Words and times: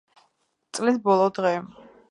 წლის 0.79 0.99
ბოლო 1.07 1.31
დღე. 1.41 1.57